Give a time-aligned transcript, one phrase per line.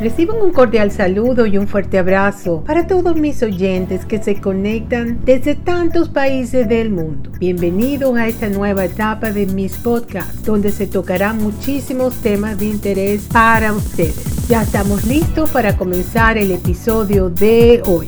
[0.00, 5.20] Reciban un cordial saludo y un fuerte abrazo para todos mis oyentes que se conectan
[5.26, 7.30] desde tantos países del mundo.
[7.38, 13.28] Bienvenidos a esta nueva etapa de mis podcasts, donde se tocarán muchísimos temas de interés
[13.30, 14.48] para ustedes.
[14.48, 18.06] Ya estamos listos para comenzar el episodio de hoy.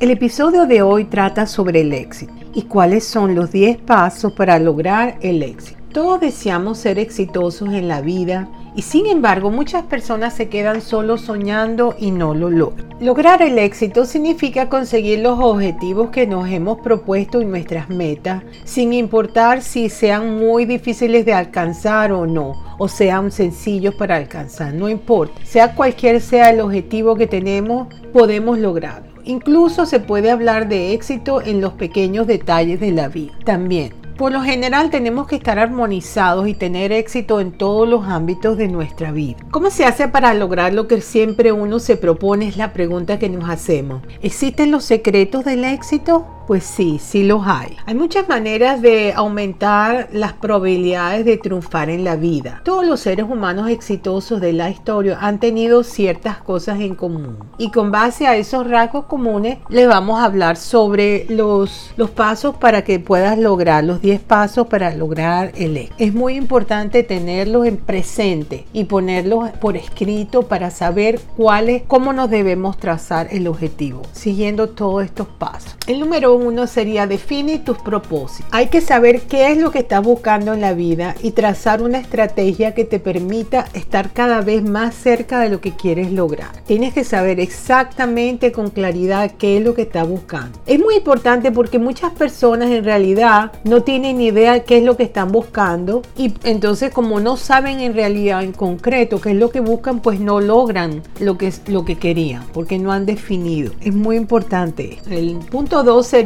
[0.00, 4.58] El episodio de hoy trata sobre el éxito y cuáles son los 10 pasos para
[4.58, 5.78] lograr el éxito.
[5.92, 11.16] Todos deseamos ser exitosos en la vida y sin embargo muchas personas se quedan solo
[11.16, 12.86] soñando y no lo logran.
[13.00, 18.92] Lograr el éxito significa conseguir los objetivos que nos hemos propuesto y nuestras metas, sin
[18.92, 24.90] importar si sean muy difíciles de alcanzar o no, o sean sencillos para alcanzar, no
[24.90, 25.40] importa.
[25.44, 29.06] Sea cualquier sea el objetivo que tenemos, podemos lograrlo.
[29.24, 33.32] Incluso se puede hablar de éxito en los pequeños detalles de la vida.
[33.44, 38.56] También por lo general tenemos que estar armonizados y tener éxito en todos los ámbitos
[38.56, 39.36] de nuestra vida.
[39.50, 42.48] ¿Cómo se hace para lograr lo que siempre uno se propone?
[42.48, 44.02] Es la pregunta que nos hacemos.
[44.22, 46.26] ¿Existen los secretos del éxito?
[46.46, 47.76] Pues sí, sí los hay.
[47.86, 52.60] Hay muchas maneras de aumentar las probabilidades de triunfar en la vida.
[52.64, 57.36] Todos los seres humanos exitosos de la historia han tenido ciertas cosas en común.
[57.58, 62.54] Y con base a esos rasgos comunes, les vamos a hablar sobre los, los pasos
[62.54, 65.96] para que puedas lograr, los 10 pasos para lograr el éxito.
[65.98, 72.30] Es muy importante tenerlos en presente y ponerlos por escrito para saber cuáles, cómo nos
[72.30, 75.76] debemos trazar el objetivo, siguiendo todos estos pasos.
[75.88, 78.46] El número uno sería define tus propósitos.
[78.52, 81.98] Hay que saber qué es lo que estás buscando en la vida y trazar una
[81.98, 86.62] estrategia que te permita estar cada vez más cerca de lo que quieres lograr.
[86.66, 90.58] Tienes que saber exactamente con claridad qué es lo que estás buscando.
[90.66, 94.96] Es muy importante porque muchas personas en realidad no tienen ni idea qué es lo
[94.96, 99.50] que están buscando y entonces como no saben en realidad en concreto qué es lo
[99.50, 103.72] que buscan, pues no logran lo que, lo que querían porque no han definido.
[103.80, 104.98] Es muy importante.
[105.10, 106.25] El punto 2 sería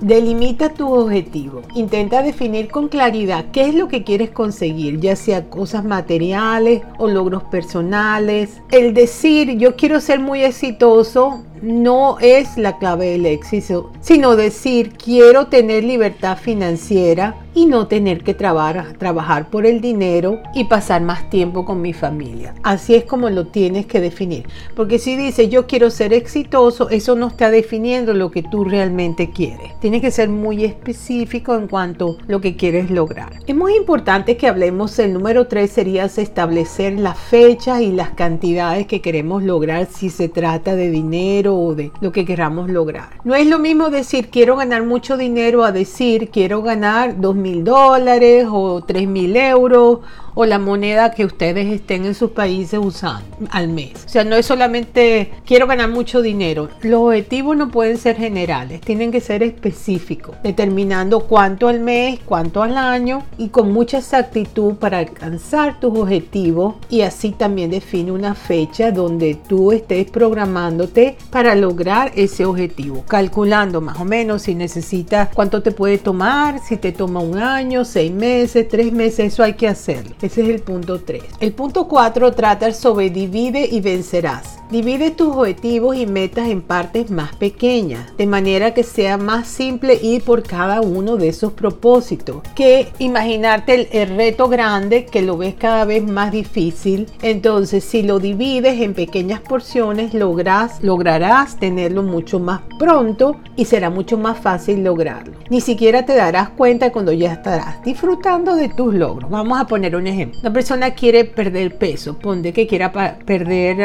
[0.00, 1.62] delimita tu objetivo.
[1.74, 7.08] Intenta definir con claridad qué es lo que quieres conseguir, ya sea cosas materiales o
[7.08, 8.60] logros personales.
[8.70, 14.92] El decir yo quiero ser muy exitoso no es la clave del éxito, sino decir
[14.92, 21.28] quiero tener libertad financiera y no tener que trabajar, por el dinero y pasar más
[21.28, 22.54] tiempo con mi familia.
[22.62, 24.46] Así es como lo tienes que definir.
[24.76, 29.30] Porque si dices yo quiero ser exitoso, eso no está definiendo lo que tú realmente
[29.30, 29.72] quieres.
[29.80, 33.32] Tienes que ser muy específico en cuanto a lo que quieres lograr.
[33.46, 38.86] Es muy importante que hablemos, el número 3 sería establecer las fechas y las cantidades
[38.86, 43.20] que queremos lograr si se trata de dinero o de lo que queramos lograr.
[43.24, 47.64] No es lo mismo decir quiero ganar mucho dinero a decir quiero ganar 2 mil
[47.64, 50.00] dólares o 3 mil euros
[50.40, 54.04] o la moneda que ustedes estén en sus países usando al mes.
[54.06, 56.68] O sea, no es solamente quiero ganar mucho dinero.
[56.82, 62.62] Los objetivos no pueden ser generales, tienen que ser específicos, determinando cuánto al mes, cuánto
[62.62, 68.36] al año y con mucha exactitud para alcanzar tus objetivos y así también define una
[68.36, 75.30] fecha donde tú estés programándote para lograr ese objetivo, calculando más o menos si necesitas
[75.34, 79.54] cuánto te puede tomar, si te toma un año, seis meses, tres meses, eso hay
[79.54, 80.14] que hacerlo.
[80.28, 81.22] Ese es el punto 3.
[81.40, 84.58] El punto 4 trata sobre divide y vencerás.
[84.70, 89.94] Divide tus objetivos y metas en partes más pequeñas, de manera que sea más simple
[89.94, 95.54] ir por cada uno de esos propósitos, que imaginarte el, reto grande que lo ves
[95.54, 97.06] cada vez más difícil.
[97.22, 103.88] Entonces, si lo divides en pequeñas porciones, logras, lograrás tenerlo mucho más pronto y será
[103.88, 105.38] mucho más fácil lograrlo.
[105.48, 109.30] Ni siquiera te darás cuenta cuando ya estarás disfrutando de tus logros.
[109.30, 110.40] Vamos a poner un ejemplo.
[110.40, 113.76] Una persona quiere perder peso, ponte que quiera perder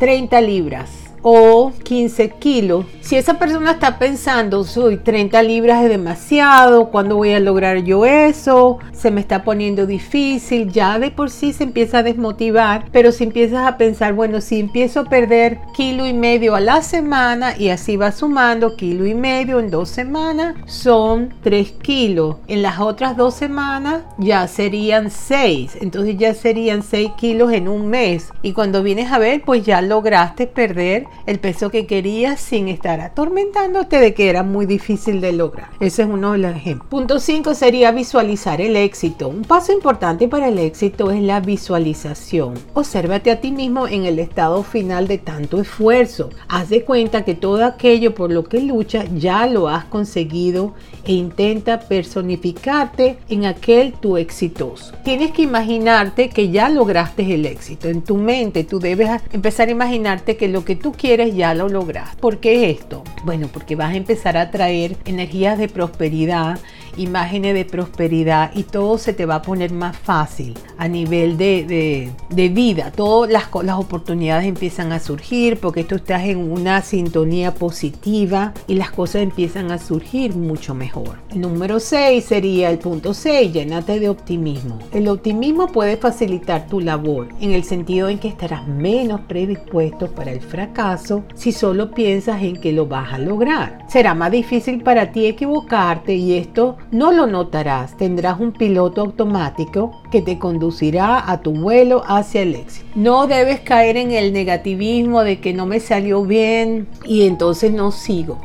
[0.00, 2.86] 30 um, libras o 15 kilos.
[3.00, 8.04] Si esa persona está pensando, soy 30 libras es demasiado, ¿cuándo voy a lograr yo
[8.04, 8.78] eso?
[8.92, 13.24] Se me está poniendo difícil, ya de por sí se empieza a desmotivar, pero si
[13.24, 17.70] empiezas a pensar, bueno, si empiezo a perder kilo y medio a la semana y
[17.70, 22.36] así va sumando kilo y medio en dos semanas, son 3 kilos.
[22.46, 27.88] En las otras dos semanas ya serían 6, entonces ya serían 6 kilos en un
[27.88, 28.30] mes.
[28.42, 33.00] Y cuando vienes a ver, pues ya lograste perder el peso que querías sin estar
[33.00, 35.70] atormentándote de que era muy difícil de lograr.
[35.80, 36.88] Ese es uno de los ejemplos.
[36.88, 39.28] Punto 5 sería visualizar el éxito.
[39.28, 42.54] Un paso importante para el éxito es la visualización.
[42.74, 46.30] Obsérvate a ti mismo en el estado final de tanto esfuerzo.
[46.48, 51.12] Haz de cuenta que todo aquello por lo que luchas ya lo has conseguido e
[51.12, 54.94] intenta personificarte en aquel tu exitoso.
[55.04, 57.88] Tienes que imaginarte que ya lograste el éxito.
[57.88, 61.70] En tu mente tú debes empezar a imaginarte que lo que tú quieres ya lo
[61.70, 62.14] logras.
[62.16, 63.04] ¿Por qué esto?
[63.24, 66.58] Bueno, porque vas a empezar a traer energías de prosperidad
[66.98, 72.10] imágenes de prosperidad y todo se te va a poner más fácil a nivel de,
[72.30, 72.92] vida.
[72.94, 78.74] Todas las, las oportunidades empiezan a surgir porque tú estás en una sintonía positiva y
[78.74, 81.18] las cosas empiezan a surgir mucho mejor.
[81.34, 84.78] Número 6 sería el punto 6, llénate de optimismo.
[84.92, 90.32] El optimismo puede facilitar tu labor en el sentido en que estarás menos predispuesto para
[90.32, 93.84] el fracaso si solo piensas en que lo vas a lograr.
[93.88, 100.02] Será más difícil para ti equivocarte y esto no lo notarás, tendrás un piloto automático
[100.10, 102.86] que te conducirá a tu vuelo hacia el éxito.
[102.94, 107.90] No debes caer en el negativismo de que no me salió bien y entonces no
[107.90, 108.38] sigo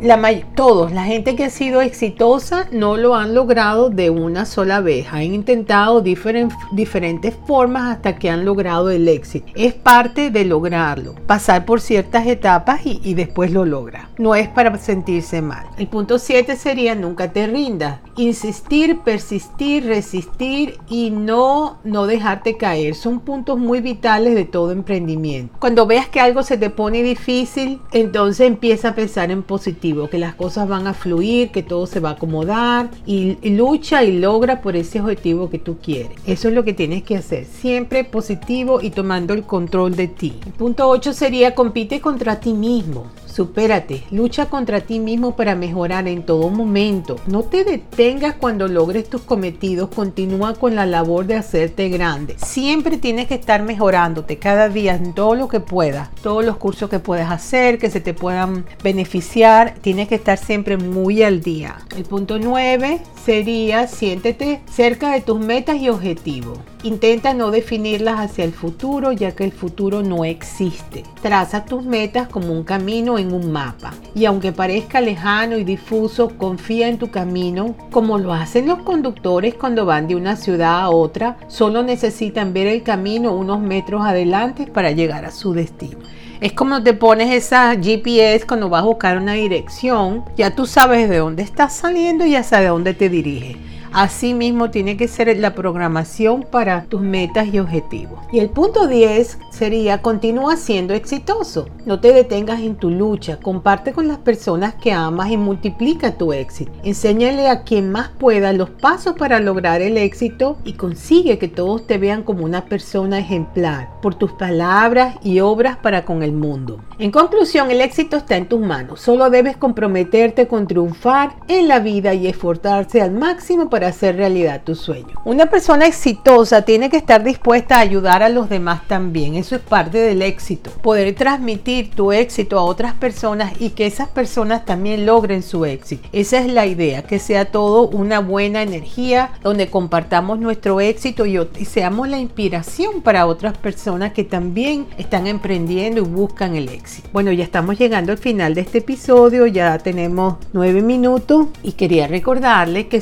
[0.00, 0.20] la
[0.54, 5.06] todos, la gente que ha sido exitosa no lo han logrado de una sola vez.
[5.10, 9.52] Han intentado diferentes formas hasta que han logrado el éxito.
[9.56, 11.14] Es parte de lograrlo.
[11.26, 14.10] Pasar por ciertas etapas y, después lo logra.
[14.18, 15.66] No es para sentirse mal.
[15.78, 18.00] El punto 7 sería nunca te rindas.
[18.16, 22.94] Insistir, persistir, resistir y no, no dejarte caer.
[22.94, 25.56] Son puntos muy vitales de todo emprendimiento.
[25.58, 30.18] Cuando veas que algo se te pone difícil, entonces empieza a pensar en positivo, que
[30.18, 34.62] las cosas van a fluir, que todo se va a acomodar y, lucha y logra
[34.62, 36.12] por ese objetivo que tú quieres.
[36.24, 40.32] Eso es lo que tienes que hacer, siempre positivo y tomando el control de ti.
[40.46, 43.10] El punto 8 sería compite contra ti mismo.
[43.32, 47.16] Supérate, lucha contra ti mismo para mejorar en todo momento.
[47.26, 52.34] No te detengas cuando logres tus cometidos, continúa con la labor de hacerte grande.
[52.38, 56.90] Siempre tienes que estar mejorándote cada día en todo lo que puedas, todos los cursos
[56.90, 61.78] que puedas hacer, que se te puedan beneficiar, tienes que estar siempre muy al día.
[61.96, 66.58] El punto 9 sería siéntete cerca de tus metas y objetivos.
[66.82, 71.02] Intenta no definirlas hacia el futuro ya que el futuro no existe.
[71.20, 73.92] Traza tus metas como un camino en un mapa.
[74.14, 79.56] Y aunque parezca lejano y difuso, confía en tu camino como lo hacen los conductores
[79.56, 81.36] cuando van de una ciudad a otra.
[81.48, 85.98] Solo necesitan ver el camino unos metros adelante para llegar a su destino.
[86.40, 91.10] Es como te pones esa GPS cuando vas a buscar una dirección, ya tú sabes
[91.10, 93.58] de dónde estás saliendo y hacia dónde te diriges.
[93.92, 98.18] Así mismo tiene que ser la programación para tus metas y objetivos.
[98.32, 101.66] Y el punto 10 sería continúa siendo exitoso.
[101.86, 103.38] No te detengas en tu lucha.
[103.40, 106.70] Comparte con las personas que amas y multiplica tu éxito.
[106.84, 111.86] Enséñale a quien más pueda los pasos para lograr el éxito y consigue que todos
[111.86, 116.80] te vean como una persona ejemplar por tus palabras y obras para con el mundo.
[116.98, 119.00] En conclusión, el éxito está en tus manos.
[119.00, 124.62] Solo debes comprometerte con triunfar en la vida y esforzarse al máximo para hacer realidad
[124.64, 125.08] tu sueño.
[125.24, 129.34] Una persona exitosa tiene que estar dispuesta a ayudar a los demás también.
[129.34, 130.70] Eso es parte del éxito.
[130.82, 136.08] Poder transmitir tu éxito a otras personas y que esas personas también logren su éxito.
[136.12, 141.38] Esa es la idea, que sea todo una buena energía donde compartamos nuestro éxito y,
[141.58, 147.08] y seamos la inspiración para otras personas que también están emprendiendo y buscan el éxito.
[147.12, 152.06] Bueno, ya estamos llegando al final de este episodio, ya tenemos nueve minutos y quería
[152.06, 153.00] recordarle que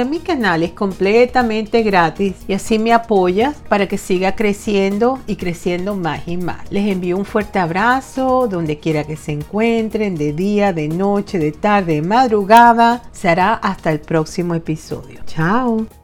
[0.00, 5.36] a mi canal es completamente gratis y así me apoyas para que siga creciendo y
[5.36, 6.70] creciendo más y más.
[6.70, 11.52] Les envío un fuerte abrazo donde quiera que se encuentren, de día, de noche, de
[11.52, 13.02] tarde, de madrugada.
[13.12, 15.20] Será hasta el próximo episodio.
[15.26, 16.03] Chao.